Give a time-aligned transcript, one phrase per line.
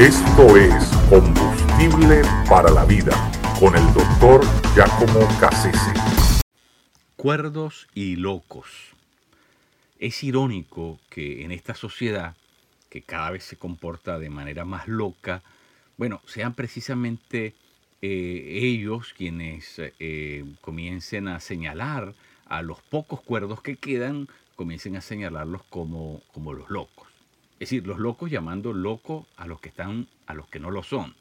[0.00, 3.12] Esto es Combustible para la Vida
[3.60, 4.40] con el doctor
[4.74, 5.92] Giacomo Cassese.
[7.16, 8.94] Cuerdos y locos.
[9.98, 12.34] Es irónico que en esta sociedad,
[12.88, 15.42] que cada vez se comporta de manera más loca,
[15.98, 17.52] bueno, sean precisamente
[18.00, 22.14] eh, ellos quienes eh, comiencen a señalar
[22.46, 27.09] a los pocos cuerdos que quedan, comiencen a señalarlos como, como los locos.
[27.60, 30.82] Es decir, los locos llamando loco a los que están, a los que no lo
[30.82, 31.14] son.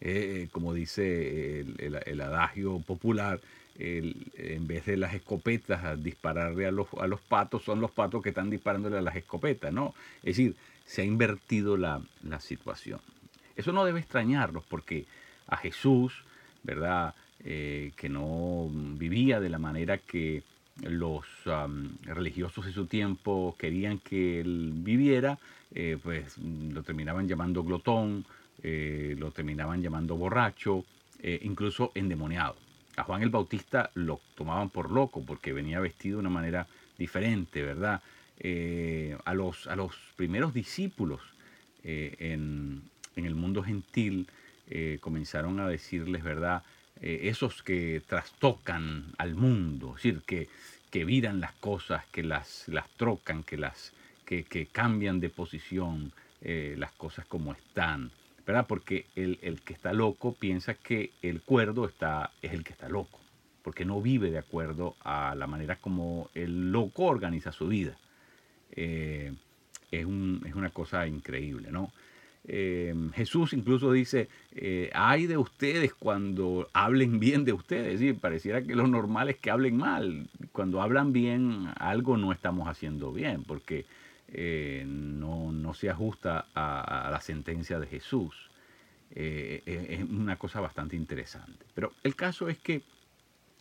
[0.00, 3.40] Eh, como dice el, adagio popular,
[3.76, 8.22] en vez de las escopetas a dispararle a los, a los patos, son los patos
[8.22, 9.94] que están disparándole a las escopetas, ¿no?
[10.18, 10.54] Es decir,
[10.86, 12.00] se ha invertido la,
[12.38, 13.00] situación.
[13.56, 15.06] Eso no debe extrañarnos porque
[15.48, 16.22] a Jesús,
[16.62, 17.14] ¿verdad?
[17.44, 20.42] Eh, que no vivía de la manera que
[20.80, 21.24] los
[22.02, 25.38] religiosos de su tiempo querían que él viviera,
[25.74, 28.24] eh, pues lo terminaban llamando glotón,
[28.62, 30.84] eh, lo terminaban llamando borracho,
[31.20, 32.56] eh, incluso endemoniado.
[32.96, 36.66] A Juan el Bautista lo tomaban por loco porque venía vestido de una manera
[36.98, 38.02] diferente, ¿verdad?
[39.24, 41.20] a, los, a los primeros discípulos
[41.84, 42.82] en,
[43.14, 44.26] en, el mundo gentil
[45.00, 46.64] comenzaron a decirles, ¿verdad?
[47.02, 50.48] Esos que trastocan al mundo, es decir, que,
[50.90, 53.92] que viran las cosas, que las, las trocan, que las
[54.40, 58.10] que, cambian de posición eh, las cosas como están,
[58.46, 58.66] ¿verdad?
[58.66, 63.20] Porque el, que está loco piensa que el cuerdo está, es el que está loco,
[63.62, 67.96] porque no vive de acuerdo a la manera como el loco organiza su vida.
[68.72, 69.32] Eh,
[69.90, 71.92] es, una cosa increíble, ¿no?
[72.44, 74.28] Eh, Jesús incluso dice,
[74.92, 78.00] hay de ustedes cuando hablen bien de ustedes.
[78.00, 78.12] ¿sí?
[78.12, 80.28] Pareciera que lo normal es que hablen mal.
[80.52, 83.86] Cuando hablan bien, algo no estamos haciendo bien, porque
[84.34, 88.50] eh, no, no, se ajusta a, la sentencia de Jesús.
[89.14, 91.66] Eh, eh, es una cosa bastante interesante.
[91.74, 92.82] Pero el caso es que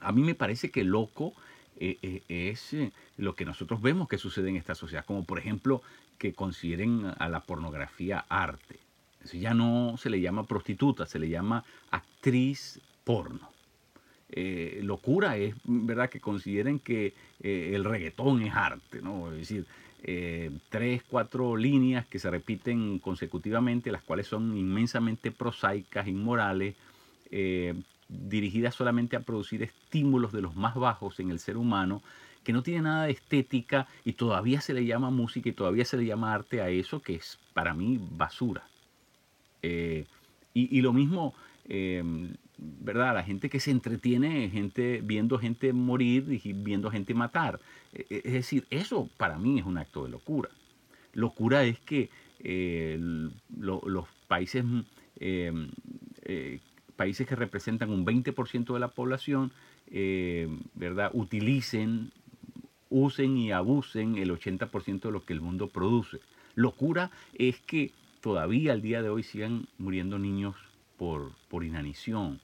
[0.00, 1.34] a mí me parece que loco
[1.78, 2.76] es
[3.16, 5.82] lo que nosotros vemos que sucede en esta sociedad, como por ejemplo
[6.18, 8.78] que consideren a la pornografía arte.
[9.32, 13.50] Ya no se le llama prostituta, se le llama actriz porno.
[14.82, 19.32] locura es, ¿verdad?, que consideren que el reggaetón es arte, ¿no?
[19.32, 19.66] Es decir,
[20.02, 26.76] eh, tres, cuatro líneas que se repiten consecutivamente, las cuales son inmensamente prosaicas, inmorales,
[28.08, 32.02] eh, dirigidas solamente a producir estímulos de los más bajos en el ser humano,
[32.44, 35.96] que no tiene nada de estética y todavía se le llama música y todavía se
[35.96, 38.62] le llama arte a eso que es para mí basura.
[39.62, 40.06] Eh,
[40.54, 41.34] y, lo mismo
[42.58, 43.14] ¿verdad?
[43.14, 47.60] La gente que se entretiene, gente viendo gente morir y viendo gente matar.
[47.92, 50.50] E, e, es decir, eso para mí es un acto de locura.
[51.12, 52.98] Locura es que eh,
[53.56, 54.64] los países,
[55.20, 55.52] eh,
[56.22, 56.60] eh,
[56.96, 59.52] países que representan un 20% de la población,
[60.74, 61.10] ¿verdad?
[61.12, 62.10] Utilicen,
[62.90, 66.18] usen y abusen el 80% de lo que el mundo produce.
[66.54, 70.56] Locura es que todavía al día de hoy sigan muriendo niños
[70.96, 72.40] por, por inanición,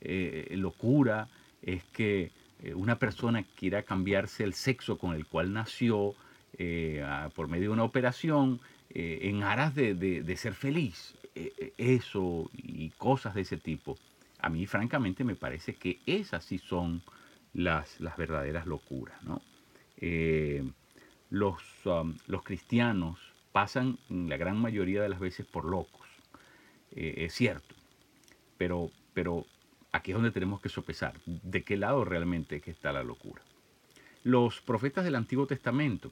[0.00, 1.28] eh, locura
[1.62, 2.30] es que
[2.62, 6.14] eh, una persona quiera cambiarse el sexo con el cual nació
[6.58, 7.04] eh,
[7.34, 8.60] por medio de una operación
[8.92, 11.14] en aras de, ser feliz.
[11.34, 13.96] Eso y cosas de ese tipo.
[14.38, 17.02] A mí francamente me parece que esas sí son
[17.52, 19.18] las, las verdaderas locuras.
[21.30, 23.18] los, um, los cristianos
[23.52, 26.06] pasan la gran mayoría de las veces por locos.
[26.90, 27.74] es cierto.
[28.56, 29.46] Pero, pero
[29.92, 33.42] aquí es donde tenemos que sopesar de qué lado realmente está la locura.
[34.22, 36.10] Los profetas del Antiguo Testamento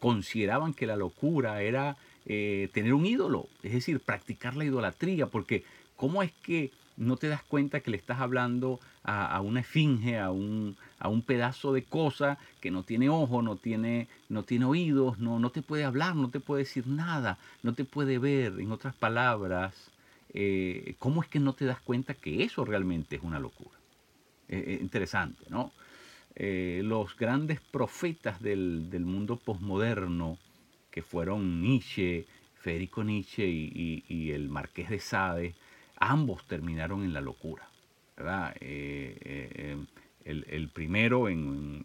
[0.00, 1.96] consideraban que la locura era
[2.26, 5.64] eh, tener un ídolo, es decir, practicar la idolatría, porque
[5.96, 10.30] ¿cómo es que no te das cuenta que le estás hablando a, una esfinge, a
[10.30, 15.18] un, a un, pedazo de cosa que no tiene ojo, no tiene, no tiene oídos,
[15.18, 18.70] no, no te puede hablar, no te puede decir nada, no te puede ver, en
[18.70, 19.90] otras palabras,
[20.34, 23.78] eh, ¿cómo es que no te das cuenta que eso realmente es una locura?
[24.48, 25.72] Eh, interesante, ¿no?
[26.42, 30.38] Los grandes profetas del, mundo posmoderno,
[30.90, 32.24] que fueron Nietzsche,
[32.60, 35.54] Federico Nietzsche y, el Marqués de Sade,
[35.98, 37.68] ambos terminaron en la locura.
[38.16, 38.54] ¿verdad?
[38.60, 39.86] el,
[40.72, 41.84] primero en,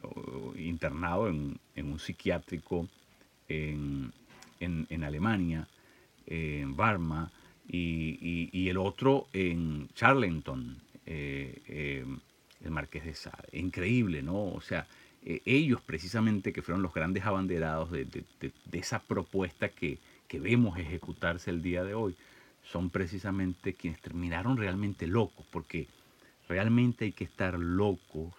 [0.57, 2.87] internado en, un psiquiátrico
[3.49, 4.13] en,
[4.59, 5.67] en Alemania,
[6.27, 7.29] en Barma,
[7.67, 12.05] y, el otro en Charlton, eh, eh,
[12.65, 13.57] el Marqués de Sade.
[13.57, 14.45] Increíble, ¿no?
[14.45, 14.88] O sea,
[15.23, 18.23] eh, ellos precisamente que fueron los grandes abanderados de,
[18.71, 22.15] esa propuesta que, que vemos ejecutarse el día de hoy
[22.63, 25.88] son precisamente quienes terminaron realmente locos, porque
[26.50, 28.33] realmente hay que estar locos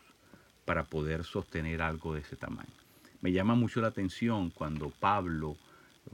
[0.65, 2.71] para poder sostener algo de ese tamaño.
[3.21, 5.57] Me llama mucho la atención cuando Pablo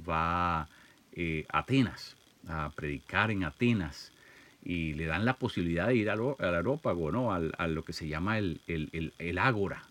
[0.09, 0.69] va
[1.13, 2.17] eh, a Atenas,
[2.49, 4.13] a predicar en Atenas,
[4.65, 7.33] y le dan la posibilidad de ir al, aerópago, ¿no?
[7.33, 9.85] Al, a lo que se llama el, el, ágora,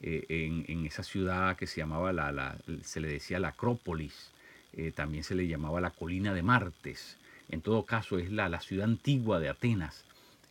[0.00, 4.30] eh, en, esa ciudad que se llamaba, la, se le decía la Acrópolis,
[4.72, 7.16] eh, también se le llamaba la colina de Martes,
[7.48, 10.04] en todo caso es la, la ciudad antigua de Atenas,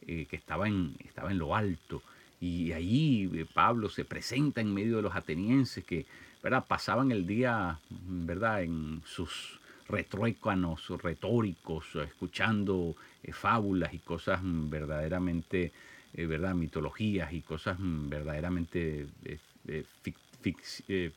[0.06, 2.02] que estaba en, estaba en lo alto,
[2.40, 6.06] y allí eh, Pablo se presenta en medio de los atenienses que
[6.44, 6.66] ¿verdad?
[6.68, 8.64] pasaban el día ¿verdad?
[8.64, 15.72] en sus retruécanos retóricos, escuchando eh, fábulas y cosas verdaderamente,
[16.13, 16.56] eh, ¿verdad?
[16.56, 19.07] mitologías y cosas verdaderamente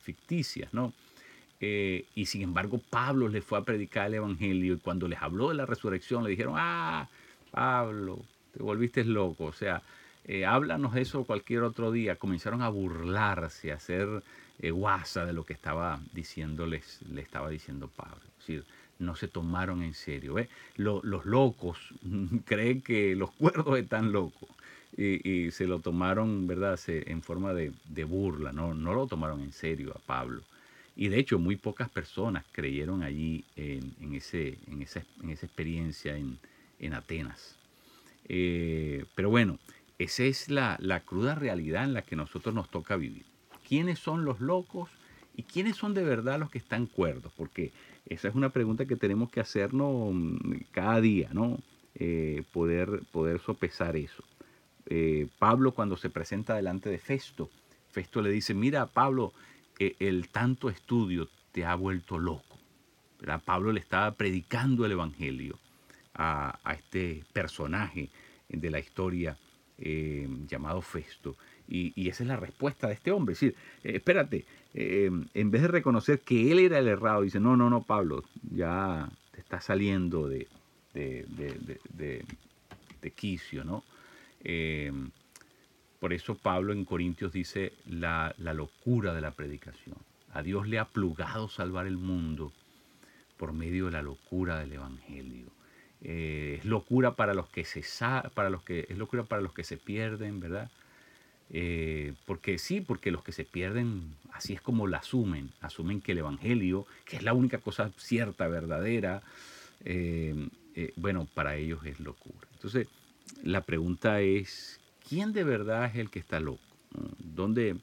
[0.01, 0.93] ficticias, ¿no?
[1.63, 5.55] y sin embargo Pablo les fue a predicar el Evangelio y cuando les habló de
[5.55, 7.07] la resurrección le dijeron, ah,
[7.51, 8.19] Pablo,
[8.51, 9.83] te volviste loco, o sea,
[10.25, 12.15] eh, háblanos eso cualquier otro día.
[12.15, 14.23] Comenzaron a burlarse, a hacer
[14.59, 18.21] eh, guasa de lo que estaba diciéndoles, le estaba diciendo Pablo.
[18.39, 18.65] Es decir,
[18.99, 20.35] no se tomaron en serio.
[20.75, 21.77] los locos
[22.45, 24.49] creen que los cuerdos están locos
[24.95, 29.93] y, se lo tomaron, ¿verdad?, en forma de, burla, no, no lo tomaron en serio
[29.95, 30.43] a Pablo.
[30.95, 37.55] Y de hecho, muy pocas personas creyeron allí en, ese, en, esa, experiencia en, Atenas.
[38.27, 39.59] Eh, pero bueno,
[40.03, 43.25] esa es la, cruda realidad en la que nosotros nos toca vivir.
[43.67, 44.89] ¿Quiénes son los locos
[45.35, 47.31] y quiénes son de verdad los que están cuerdos?
[47.37, 47.71] Porque
[48.07, 51.59] esa es una pregunta que tenemos que hacernos mm, cada día, ¿no?
[51.93, 54.23] Eh, poder, poder sopesar eso.
[54.87, 57.51] Eh, Pablo cuando se presenta delante de Festo,
[57.91, 59.33] Festo le dice, mira Pablo,
[59.77, 62.57] eh, el tanto estudio te ha vuelto loco.
[63.45, 65.59] Pablo le estaba predicando el Evangelio
[66.15, 68.09] a, a este personaje
[68.49, 69.37] de la historia
[69.77, 71.35] eh, llamado Festo.
[71.67, 73.33] Y, esa es la respuesta de este hombre.
[73.33, 77.39] Es decir, eh, espérate, eh, en vez de reconocer que él era el errado, dice,
[77.39, 78.23] no, no, no, Pablo,
[78.53, 80.47] ya te está saliendo de,
[83.15, 83.83] quicio, ¿no?
[85.99, 89.95] por eso Pablo en Corintios dice la, la locura de la predicación.
[90.33, 92.51] A Dios le ha plugado salvar el mundo
[93.37, 95.47] por medio de la locura del Evangelio.
[96.03, 97.83] Eh, es locura para los que se
[98.33, 100.71] para los que es locura para los que se pierden, ¿verdad?
[101.51, 106.13] Eh, porque sí, porque los que se pierden, así es como la asumen, asumen que
[106.13, 109.21] el Evangelio, que es la única cosa cierta, verdadera,
[109.83, 110.47] eh,
[110.95, 112.47] bueno, para ellos es locura.
[112.53, 112.87] Entonces,
[113.43, 116.61] la pregunta es, ¿quién de verdad es el que está loco?
[117.19, 117.75] ¿Dónde,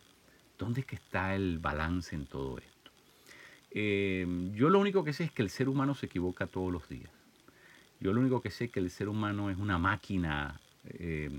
[0.59, 2.75] dónde que está el balance en todo esto?
[3.71, 7.11] yo lo único que sé es que el ser humano se equivoca todos los días.
[8.01, 11.31] Yo lo único que sé es que el ser humano es una máquina eh,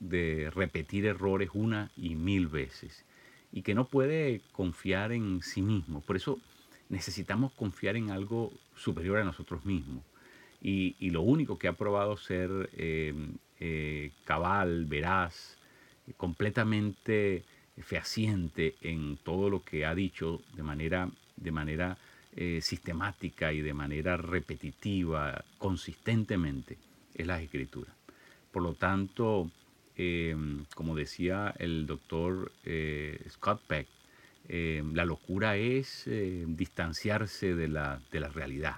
[0.00, 3.04] de repetir errores una y mil veces
[3.52, 6.00] y que no puede confiar en sí mismo.
[6.00, 6.40] Por eso
[6.88, 10.02] necesitamos confiar en algo superior a nosotros mismos.
[10.60, 13.12] Y, lo único que ha probado ser eh,
[13.60, 15.58] eh, cabal, veraz,
[16.16, 17.44] completamente
[17.82, 21.98] fehaciente en todo lo que ha dicho de manera, de manera
[22.36, 26.78] eh, sistemática y de manera repetitiva, consistentemente,
[27.14, 27.94] es la escritura.
[28.50, 29.50] Por lo tanto,
[29.96, 30.36] eh,
[30.74, 33.88] como decía el doctor eh, Scott Peck,
[34.46, 38.76] la locura es distanciarse de la, de la realidad,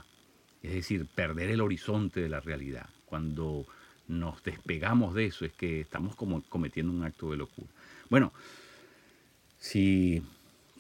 [0.63, 2.89] es decir, perder el horizonte de la realidad.
[3.05, 3.67] Cuando
[4.07, 7.69] nos despegamos de eso es que estamos como cometiendo un acto de locura.
[8.09, 8.33] Bueno,
[9.59, 10.23] si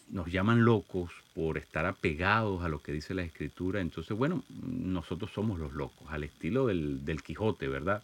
[0.08, 5.30] nos llaman locos por estar apegados a lo que dice la escritura, entonces, bueno, nosotros
[5.32, 8.02] somos los locos, al estilo del, Quijote, ¿verdad?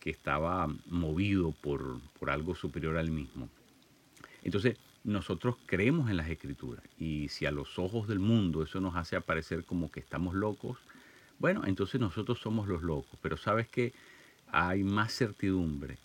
[0.00, 3.48] Que estaba movido por, por algo superior al mismo.
[4.42, 8.96] Entonces, nosotros creemos en las escrituras y si a los ojos del mundo eso nos
[8.96, 10.78] hace aparecer como que estamos locos,
[11.38, 13.18] bueno, entonces nosotros somos los locos.
[13.20, 13.92] Pero sabes que
[14.48, 15.98] hay más certidumbre,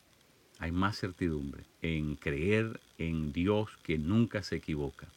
[0.60, 5.08] hay más certidumbre en creer en Dios que nunca se equivoca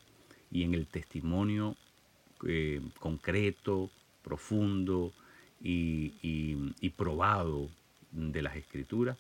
[0.53, 1.77] y en el testimonio
[2.47, 3.91] eh, concreto,
[4.23, 5.13] profundo
[5.61, 7.69] y, probado
[8.13, 9.17] de las escrituras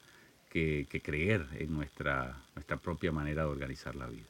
[0.50, 4.26] que, que creer en nuestra, nuestra propia manera de organizar la vida.